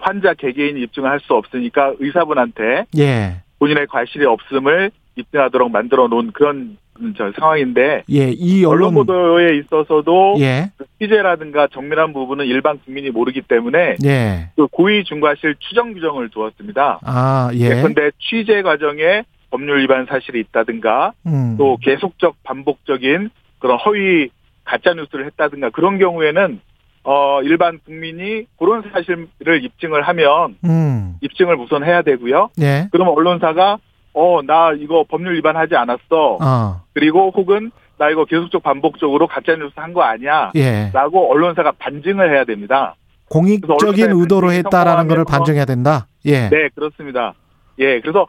환자 0.00 0.32
개개인이 0.34 0.80
입증을 0.82 1.10
할 1.10 1.18
수 1.20 1.34
없으니까 1.34 1.94
의사분한테 1.98 2.86
예. 2.98 3.42
본인의 3.58 3.88
과실이 3.88 4.24
없음을 4.24 4.92
입증하도록 5.16 5.70
만들어 5.72 6.06
놓은 6.06 6.30
그런 6.32 6.78
저 7.16 7.32
상황인데 7.38 8.04
예, 8.10 8.30
이 8.30 8.64
언론 8.64 8.88
언론 8.88 8.94
보도에 8.94 9.56
있어서도 9.58 10.36
예. 10.40 10.70
취재라든가 11.00 11.68
정밀한 11.72 12.12
부분은 12.12 12.46
일반 12.46 12.78
국민이 12.78 13.10
모르기 13.10 13.42
때문에 13.42 13.96
예. 14.04 14.50
그 14.56 14.66
고의 14.68 15.04
중과실 15.04 15.56
추정 15.58 15.92
규정을 15.94 16.30
두었습니다. 16.30 17.00
아, 17.02 17.50
예. 17.54 17.78
예컨대 17.78 18.10
취재 18.18 18.62
과정에 18.62 19.24
법률 19.50 19.80
위반 19.80 20.06
사실이 20.06 20.40
있다든가 20.40 21.12
음. 21.26 21.56
또 21.58 21.78
계속적 21.82 22.42
반복적인 22.42 23.30
그런 23.58 23.78
허위 23.78 24.28
가짜 24.64 24.92
뉴스를 24.92 25.26
했다든가 25.26 25.70
그런 25.70 25.98
경우에는 25.98 26.60
어 27.04 27.40
일반 27.42 27.78
국민이 27.84 28.44
그런 28.58 28.82
사실을 28.92 29.64
입증을 29.64 30.02
하면 30.02 30.56
음. 30.64 31.14
입증을 31.22 31.56
우선 31.56 31.84
해야 31.84 32.02
되고요. 32.02 32.50
예. 32.60 32.88
그러면 32.92 33.14
언론사가 33.14 33.78
어 34.14 34.42
나 34.42 34.72
이거 34.72 35.04
법률 35.08 35.34
위반하지 35.36 35.74
않았어. 35.76 36.38
어. 36.40 36.82
그리고 36.94 37.30
혹은 37.34 37.70
나 37.98 38.10
이거 38.10 38.24
계속적 38.24 38.62
반복적으로 38.62 39.26
가짜 39.26 39.54
뉴스 39.56 39.72
한 39.76 39.92
거 39.92 40.02
아니야. 40.02 40.52
예. 40.56 40.90
라고 40.92 41.30
언론사가 41.32 41.72
반증을 41.78 42.32
해야 42.34 42.44
됩니다. 42.44 42.94
공익적인 43.28 44.10
의도로 44.12 44.52
했다라는 44.52 45.00
성공하면 45.00 45.24
반증해야 45.26 45.64
된다. 45.64 46.06
예. 46.24 46.48
네, 46.48 46.68
그렇습니다. 46.74 47.34
예, 47.78 48.00
그래서 48.00 48.26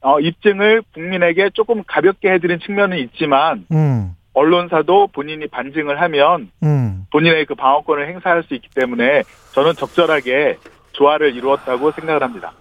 어, 0.00 0.18
입증을 0.20 0.82
국민에게 0.94 1.50
조금 1.54 1.82
가볍게 1.86 2.30
해드린 2.32 2.58
측면은 2.60 2.98
있지만 2.98 3.64
음. 3.72 4.14
언론사도 4.34 5.08
본인이 5.08 5.46
반증을 5.46 6.00
하면 6.02 6.50
음. 6.62 7.06
본인의 7.12 7.46
그 7.46 7.54
방어권을 7.54 8.08
행사할 8.08 8.42
수 8.42 8.54
있기 8.54 8.68
때문에 8.74 9.22
저는 9.52 9.74
적절하게 9.74 10.58
조화를 10.92 11.34
이루었다고 11.36 11.92
생각을 11.92 12.22
합니다. 12.22 12.52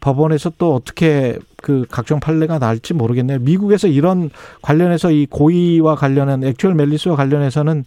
법원에서 0.00 0.50
또 0.58 0.74
어떻게 0.74 1.38
그 1.62 1.86
각종 1.90 2.20
판례가 2.20 2.58
날지 2.58 2.92
모르겠네요. 2.94 3.38
미국에서 3.38 3.86
이런 3.88 4.28
관련해서 4.60 5.10
이 5.10 5.26
고의와 5.26 5.94
관련한 5.94 6.44
액츄얼 6.44 6.74
멜리스와 6.74 7.16
관련해서는 7.16 7.84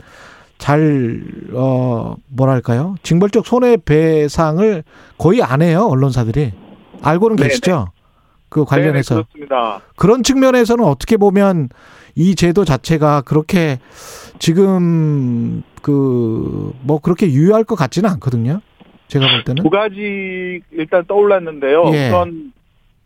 잘, 0.57 1.21
어, 1.53 2.15
뭐랄까요. 2.29 2.95
징벌적 3.03 3.45
손해배상을 3.45 4.83
거의 5.17 5.43
안 5.43 5.61
해요, 5.61 5.87
언론사들이. 5.91 6.53
알고는 7.01 7.35
네네. 7.35 7.49
계시죠? 7.49 7.91
그 8.49 8.63
관련해서. 8.63 9.15
네네, 9.15 9.23
그렇습니다. 9.33 9.81
그런 9.97 10.23
측면에서는 10.23 10.83
어떻게 10.85 11.17
보면 11.17 11.69
이 12.15 12.35
제도 12.35 12.63
자체가 12.63 13.21
그렇게 13.21 13.79
지금 14.39 15.61
그 15.81 16.71
뭐 16.81 16.99
그렇게 16.99 17.27
유효할 17.31 17.63
것 17.63 17.75
같지는 17.75 18.09
않거든요. 18.11 18.61
제가 19.07 19.27
볼 19.29 19.43
때는. 19.43 19.61
두 19.63 19.69
가지 19.69 20.61
일단 20.71 21.03
떠올랐는데요. 21.07 21.91
예. 21.93 22.07
우선 22.07 22.53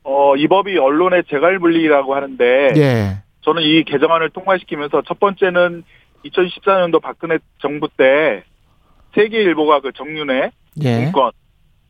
어, 0.03 0.36
이 0.36 0.48
법이 0.48 0.77
언론의 0.77 1.24
재갈분리라고 1.29 2.15
하는데 2.15 2.74
예. 2.77 3.18
저는 3.41 3.63
이 3.63 3.84
개정안을 3.84 4.29
통과시키면서 4.32 5.03
첫 5.08 5.20
번째는 5.20 5.84
2014년도 6.25 7.01
박근혜 7.01 7.38
정부 7.60 7.88
때 7.96 8.44
세계일보가 9.15 9.82
그 9.82 9.91
정윤회 9.94 10.51
예. 10.84 11.00
문건 11.00 11.32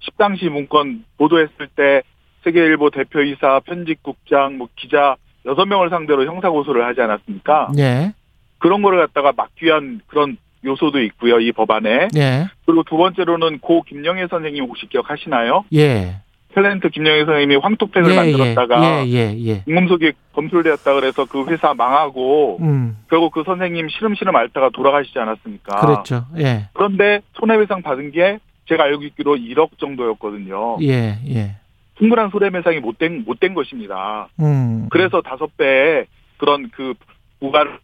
10당시 0.01 0.49
문건 0.49 1.05
보도했을 1.17 1.67
때 1.75 2.01
세계일보 2.43 2.89
대표이사 2.91 3.61
편집국장 3.65 4.57
뭐 4.57 4.69
기자 4.75 5.15
6명을 5.45 5.89
상대로 5.89 6.25
형사 6.25 6.49
고소를 6.49 6.85
하지 6.85 7.01
않았습니까? 7.01 7.71
예. 7.77 8.13
그런 8.59 8.81
거를 8.81 8.99
갖다가 8.99 9.33
막기 9.35 9.65
위한 9.65 10.01
그런 10.07 10.37
요소도 10.65 11.01
있고요. 11.03 11.39
이 11.39 11.51
법안에. 11.51 12.09
예. 12.15 12.47
그리고 12.65 12.83
두 12.83 12.97
번째로는 12.97 13.59
고 13.59 13.81
김영애 13.83 14.27
선생님 14.27 14.65
혹시 14.65 14.87
기억하시나요? 14.87 15.65
예. 15.73 16.17
탤런트 16.53 16.91
김영애 16.91 17.25
선생님이 17.25 17.57
황토팩을 17.57 18.11
예, 18.11 18.15
만들었다가 18.15 19.05
예, 19.05 19.09
예, 19.09 19.35
예. 19.37 19.61
공금속이 19.61 20.13
검출되었다 20.33 20.93
그래서 20.95 21.25
그 21.25 21.45
회사 21.45 21.73
망하고 21.73 22.57
음. 22.61 22.97
결국 23.09 23.33
그 23.33 23.43
선생님 23.45 23.87
시름시름 23.89 24.35
앓다가 24.35 24.69
돌아가시지 24.73 25.17
않았습니까? 25.19 25.79
그랬죠. 25.81 26.25
예. 26.37 26.69
그런데 26.73 27.21
손해배상 27.33 27.83
받은 27.83 28.11
게 28.11 28.39
제가 28.67 28.83
알고 28.83 29.03
있기로 29.03 29.35
1억 29.35 29.77
정도였거든요. 29.77 30.77
예, 30.81 31.19
예. 31.27 31.55
충분한 31.99 32.29
손해배상이 32.29 32.79
못된 32.79 33.25
못된 33.25 33.53
것입니다. 33.53 34.29
음. 34.39 34.87
그래서 34.89 35.21
다섯 35.21 35.55
배의 35.57 36.05
그런 36.37 36.69
그 36.71 36.93
부과를 37.39 37.79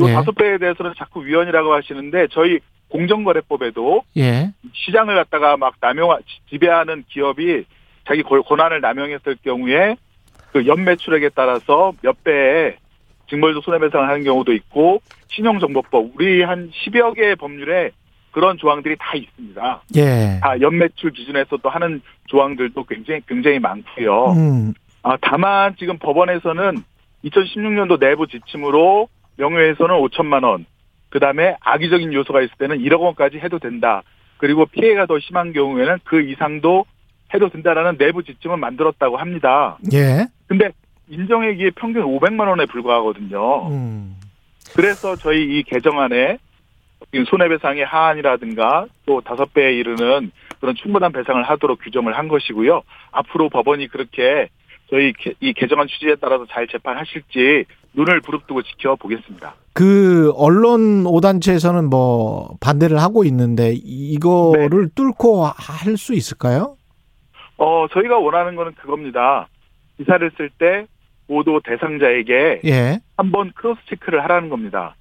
요 0.00 0.08
예. 0.08 0.12
다섯 0.12 0.32
배에 0.32 0.58
대해서는 0.58 0.92
자꾸 0.96 1.24
위헌이라고 1.24 1.72
하시는데 1.74 2.28
저희 2.30 2.60
공정거래법에도 2.90 4.02
예. 4.16 4.50
시장을 4.72 5.14
갖다가 5.16 5.56
막 5.56 5.74
남용 5.80 6.16
지배하는 6.50 7.04
기업이 7.08 7.64
자기 8.06 8.22
권- 8.22 8.42
권한을 8.42 8.80
남용했을 8.80 9.36
경우에 9.44 9.96
그 10.52 10.66
연매출액에 10.66 11.30
따라서 11.34 11.92
몇 12.02 12.22
배의 12.24 12.76
징벌적 13.28 13.62
손해배상을 13.64 14.08
하는 14.08 14.24
경우도 14.24 14.52
있고 14.54 15.00
신용정보법 15.28 16.10
우리 16.16 16.42
한 16.42 16.70
10여 16.70 17.14
개의 17.14 17.36
법률에 17.36 17.90
그런 18.32 18.58
조항들이 18.58 18.96
다 18.98 19.14
있습니다. 19.14 19.82
예. 19.96 20.38
다 20.40 20.60
연매출 20.60 21.10
기준에서 21.12 21.56
또 21.62 21.68
하는 21.68 22.00
조항들도 22.26 22.84
굉장히 22.84 23.20
굉장히 23.26 23.58
많고요. 23.58 24.32
음. 24.32 24.74
아, 25.02 25.16
다만 25.20 25.74
지금 25.78 25.98
법원에서는 25.98 26.76
2016년도 27.24 27.98
내부 27.98 28.26
지침으로 28.26 29.08
명예훼손은 29.36 29.94
5천만 29.96 30.44
원, 30.44 30.66
그 31.10 31.18
다음에 31.20 31.56
악의적인 31.60 32.12
요소가 32.12 32.40
있을 32.40 32.54
때는 32.58 32.78
1억 32.78 33.00
원까지 33.00 33.38
해도 33.38 33.58
된다. 33.58 34.02
그리고 34.38 34.64
피해가 34.66 35.06
더 35.06 35.18
심한 35.18 35.52
경우에는 35.52 35.98
그 36.04 36.22
이상도 36.22 36.86
해도 37.34 37.48
된다라는 37.48 37.98
내부 37.98 38.22
지침을 38.22 38.56
만들었다고 38.56 39.16
합니다. 39.16 39.78
예. 39.92 40.26
근데 40.46 40.70
인정액이 41.08 41.72
평균 41.72 42.04
500만 42.04 42.48
원에 42.48 42.66
불과하거든요. 42.66 43.68
음. 43.68 44.16
그래서 44.74 45.16
저희 45.16 45.58
이 45.58 45.62
개정안에 45.64 46.38
이 47.12 47.24
손해배상의 47.28 47.84
하한이라든가 47.84 48.86
또 49.06 49.20
다섯 49.20 49.52
배에 49.52 49.72
이르는 49.74 50.30
그런 50.60 50.74
충분한 50.76 51.12
배상을 51.12 51.42
하도록 51.42 51.80
규정을 51.82 52.16
한 52.16 52.28
것이고요. 52.28 52.82
앞으로 53.10 53.48
법원이 53.48 53.88
그렇게 53.88 54.48
저희 54.90 55.12
개- 55.12 55.34
이 55.40 55.52
개정안 55.52 55.86
취지에 55.86 56.16
따라서 56.20 56.44
잘 56.50 56.66
재판하실지 56.68 57.64
눈을 57.94 58.20
부릅뜨고 58.20 58.62
지켜보겠습니다. 58.62 59.54
그 59.72 60.32
언론 60.36 61.06
오단체에서는 61.06 61.88
뭐 61.88 62.56
반대를 62.60 62.98
하고 63.00 63.24
있는데 63.24 63.72
이거를 63.74 64.86
네. 64.88 64.92
뚫고 64.94 65.44
할 65.46 65.96
수 65.96 66.14
있을까요? 66.14 66.76
어, 67.56 67.86
저희가 67.92 68.18
원하는 68.18 68.56
거는 68.56 68.72
그겁니다. 68.74 69.48
기사를 69.98 70.30
쓸 70.36 70.50
때 70.58 70.86
보도 71.28 71.60
대상자에게 71.60 72.62
예. 72.64 72.98
한번 73.16 73.52
크로스 73.54 73.80
체크를 73.88 74.22
하라는 74.24 74.48
겁니다. 74.48 74.96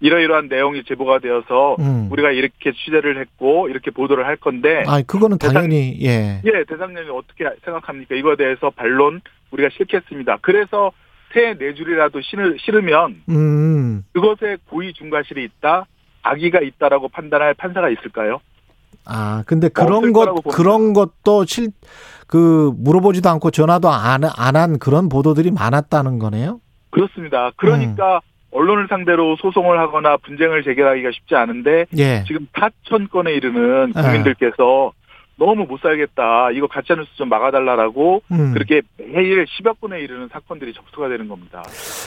이러이러한 0.00 0.48
내용이 0.48 0.82
제보가 0.84 1.18
되어서 1.18 1.76
음. 1.78 2.08
우리가 2.10 2.30
이렇게 2.30 2.72
취재를 2.72 3.20
했고 3.20 3.68
이렇게 3.68 3.90
보도를 3.90 4.26
할 4.26 4.36
건데 4.36 4.82
아, 4.86 5.02
그거는 5.02 5.38
당연히 5.38 5.98
예. 6.02 6.40
예, 6.44 6.64
대상령이 6.68 7.08
어떻게 7.10 7.44
생각합니까? 7.64 8.14
이거에 8.14 8.36
대해서 8.36 8.70
반론 8.70 9.20
우리가 9.50 9.68
싫겠습니다. 9.76 10.38
그래서 10.40 10.90
새네 11.34 11.74
줄이라도 11.74 12.20
실으, 12.22 12.56
실으면 12.58 13.22
음. 13.28 14.02
그것에 14.12 14.56
고의 14.68 14.92
중과실이 14.94 15.44
있다, 15.44 15.86
악의가 16.22 16.60
있다라고 16.60 17.08
판단할 17.08 17.54
판사가 17.54 17.88
있을까요? 17.90 18.40
아, 19.06 19.42
근데 19.46 19.68
그런 19.68 20.12
것. 20.12 20.34
그런 20.44 20.92
것도 20.92 21.44
실 21.46 21.68
그 22.26 22.70
물어보지도 22.76 23.28
않고 23.28 23.50
전화도 23.50 23.88
안 23.90 24.22
안 24.22 24.54
한 24.54 24.78
그런 24.78 25.08
보도들이 25.08 25.50
많았다는 25.50 26.20
거네요. 26.20 26.60
그렇습니다. 26.90 27.50
그러니까 27.56 28.16
음. 28.18 28.20
언론을 28.52 28.86
상대로 28.88 29.36
소송을 29.36 29.78
하거나 29.78 30.16
분쟁을 30.18 30.62
제기하기가 30.64 31.10
쉽지 31.12 31.34
않은데 31.34 31.86
예. 31.96 32.24
지금 32.26 32.46
4천 32.52 33.10
건에 33.10 33.32
이르는 33.32 33.92
네. 33.94 34.02
국민들께서 34.02 34.92
너무 35.38 35.64
못 35.64 35.80
살겠다. 35.80 36.50
이거 36.50 36.66
가짜뉴스 36.66 37.08
좀 37.16 37.30
막아달라라고 37.30 38.22
음. 38.30 38.52
그렇게 38.52 38.82
매일 38.98 39.46
10여 39.46 39.80
건에 39.80 40.00
이르는 40.00 40.28
사건들이 40.30 40.74
접수가 40.74 41.08
되는 41.08 41.28
겁니다. 41.28 41.62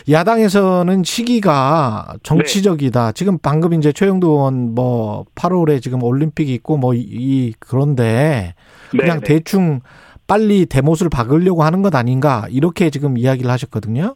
야당에서는 0.10 1.04
시기가 1.04 2.14
정치적이다. 2.22 3.06
네. 3.08 3.14
지금 3.14 3.38
방금 3.42 3.74
이제 3.74 3.92
최영도 3.92 4.28
의원 4.30 4.76
뭐 4.76 5.26
8월에 5.36 5.82
지금 5.82 6.04
올림픽이 6.04 6.54
있고 6.54 6.78
뭐 6.78 6.94
이 6.94 7.54
그런데 7.60 8.54
그냥 8.92 9.20
네, 9.22 9.26
네. 9.26 9.34
대충 9.34 9.80
빨리 10.28 10.66
대못을 10.68 11.10
박으려고 11.10 11.64
하는 11.64 11.82
것 11.82 11.96
아닌가 11.96 12.46
이렇게 12.52 12.90
지금 12.92 13.18
이야기를 13.18 13.50
하셨거든요. 13.50 14.16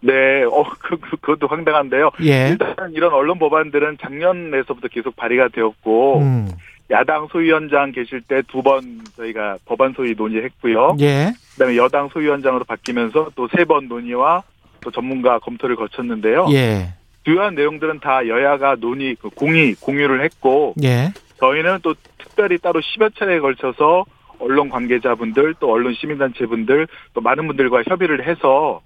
네, 0.00 0.44
어, 0.44 0.64
그, 0.78 0.96
그, 0.98 1.16
그것도 1.16 1.46
황당한데요. 1.48 2.10
예. 2.22 2.48
일단 2.50 2.92
이런 2.92 3.12
언론 3.12 3.38
법안들은 3.38 3.98
작년에서부터 4.00 4.88
계속 4.88 5.16
발의가 5.16 5.48
되었고 5.48 6.18
음. 6.20 6.48
야당 6.90 7.26
소위원장 7.30 7.92
계실 7.92 8.22
때 8.22 8.40
두 8.48 8.62
번 8.62 9.00
저희가 9.16 9.58
법안 9.66 9.92
소위 9.94 10.14
논의했고요. 10.16 10.96
예. 11.00 11.32
그다음에 11.54 11.76
여당 11.76 12.08
소위원장으로 12.08 12.64
바뀌면서 12.64 13.30
또 13.34 13.48
세 13.48 13.64
번 13.64 13.88
논의와 13.88 14.42
또 14.80 14.90
전문가 14.90 15.38
검토를 15.40 15.76
거쳤는데요. 15.76 16.46
예. 16.52 16.94
주요한 17.24 17.54
내용들은 17.56 18.00
다 18.00 18.26
여야가 18.26 18.76
논의 18.76 19.16
그 19.16 19.28
공의 19.28 19.74
공유를 19.74 20.22
했고 20.24 20.74
예. 20.82 21.12
저희는 21.40 21.80
또 21.82 21.94
특별히 22.16 22.56
따로 22.58 22.80
10여 22.80 23.14
차례에 23.16 23.40
걸쳐서 23.40 24.04
언론 24.38 24.70
관계자분들 24.70 25.56
또 25.60 25.70
언론 25.70 25.92
시민단체분들 25.94 26.86
또 27.12 27.20
많은 27.20 27.46
분들과 27.48 27.82
협의를 27.86 28.26
해서 28.26 28.80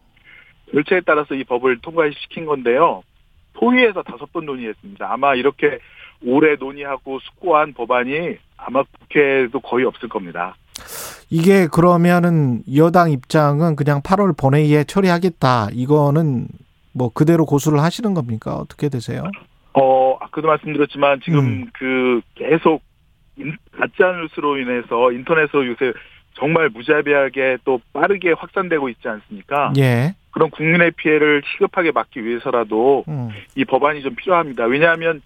절차에 0.72 1.00
따라서 1.06 1.34
이 1.34 1.44
법을 1.44 1.78
통과시킨 1.80 2.46
건데요. 2.46 3.02
토의에서 3.54 4.02
다섯 4.02 4.32
번 4.32 4.46
논의했습니다. 4.46 5.06
아마 5.12 5.34
이렇게 5.34 5.78
오래 6.24 6.56
논의하고 6.56 7.18
숙고한 7.20 7.74
법안이 7.74 8.36
아마 8.56 8.82
국회에도 9.00 9.60
거의 9.60 9.84
없을 9.84 10.08
겁니다. 10.08 10.54
이게 11.30 11.66
그러면은 11.66 12.62
여당 12.74 13.10
입장은 13.10 13.76
그냥 13.76 14.00
8월 14.02 14.36
본회의에 14.38 14.84
처리하겠다. 14.84 15.68
이거는 15.72 16.46
뭐 16.94 17.10
그대로 17.12 17.44
고수를 17.46 17.80
하시는 17.80 18.14
겁니까? 18.14 18.54
어떻게 18.56 18.88
되세요? 18.88 19.24
어, 19.74 20.16
아까도 20.20 20.48
말씀드렸지만 20.48 21.20
지금 21.24 21.38
음. 21.40 21.70
그 21.72 22.20
계속 22.34 22.82
인- 23.38 23.56
가짜 23.72 24.12
뉴스로 24.12 24.58
인해서 24.58 25.10
인터넷으로 25.12 25.66
요새 25.68 25.92
정말 26.34 26.68
무자비하게 26.68 27.58
또 27.64 27.80
빠르게 27.92 28.32
확산되고 28.32 28.88
있지 28.90 29.08
않습니까? 29.08 29.72
예. 29.78 30.14
그런 30.32 30.50
국민의 30.50 30.92
피해를 30.92 31.42
시급하게 31.52 31.92
막기 31.92 32.24
위해서라도 32.24 33.04
음. 33.08 33.28
이 33.54 33.64
법안이 33.64 34.02
좀 34.02 34.14
필요합니다. 34.14 34.64
왜냐하면 34.64 35.22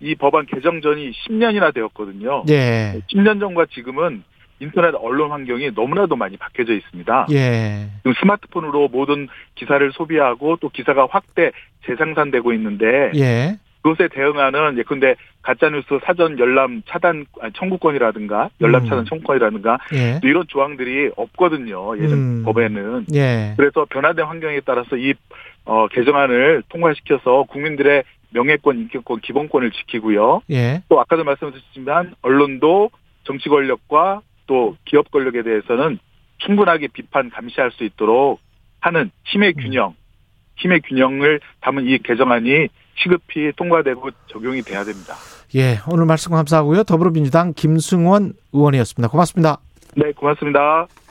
이 0.00 0.14
법안 0.14 0.46
개정 0.46 0.80
전이 0.80 1.12
10년이나 1.12 1.74
되었거든요. 1.74 2.44
예. 2.48 3.00
10년 3.12 3.40
전과 3.40 3.66
지금은 3.66 4.22
인터넷 4.60 4.94
언론 4.94 5.30
환경이 5.30 5.70
너무나도 5.74 6.16
많이 6.16 6.36
바뀌어져 6.36 6.74
있습니다. 6.74 7.26
예. 7.32 7.88
지금 7.98 8.12
스마트폰으로 8.20 8.88
모든 8.88 9.28
기사를 9.54 9.90
소비하고 9.92 10.56
또 10.60 10.68
기사가 10.68 11.08
확대 11.10 11.50
재생산되고 11.86 12.52
있는데 12.54 13.12
예. 13.16 13.58
그것에 13.82 14.08
대응하는 14.08 14.78
예컨대 14.78 15.14
가짜뉴스 15.42 15.86
사전 16.04 16.38
열람 16.38 16.82
차단 16.86 17.24
아니, 17.40 17.52
청구권이라든가 17.54 18.50
열람 18.60 18.84
음. 18.84 18.88
차단 18.88 19.04
청구권이라든가 19.06 19.78
예. 19.94 20.20
또 20.20 20.28
이런 20.28 20.44
조항들이 20.46 21.10
없거든요. 21.16 21.96
예전 21.98 22.18
음. 22.18 22.42
법에는. 22.44 23.06
예. 23.14 23.54
그래서 23.56 23.86
변화된 23.88 24.26
환경에 24.26 24.60
따라서 24.64 24.96
이 24.96 25.14
어, 25.64 25.88
개정안을 25.88 26.62
통과시켜서 26.68 27.44
국민들의 27.44 28.04
명예권, 28.30 28.78
인격권, 28.78 29.20
기본권을 29.20 29.70
지키고요. 29.72 30.42
예. 30.50 30.82
또 30.88 31.00
아까도 31.00 31.24
말씀드렸지만 31.24 32.14
언론도 32.22 32.90
정치 33.24 33.48
권력과 33.48 34.20
또 34.46 34.76
기업 34.84 35.10
권력에 35.10 35.42
대해서는 35.42 35.98
충분하게 36.38 36.88
비판 36.88 37.30
감시할 37.30 37.70
수 37.72 37.84
있도록 37.84 38.40
하는 38.80 39.10
힘의 39.24 39.54
음. 39.56 39.62
균형, 39.62 39.94
힘의 40.56 40.80
균형을 40.82 41.40
담은 41.60 41.86
이 41.86 41.98
개정안이 41.98 42.68
시급히 42.96 43.52
통과되고 43.56 44.10
적용이 44.28 44.62
돼야 44.62 44.84
됩니다. 44.84 45.14
예. 45.54 45.78
오늘 45.90 46.04
말씀 46.04 46.32
감사하고요. 46.32 46.84
더불어민주당 46.84 47.52
김승원 47.54 48.34
의원이었습니다. 48.52 49.08
고맙습니다. 49.08 49.58
네, 49.96 50.12
고맙습니다. 50.12 50.86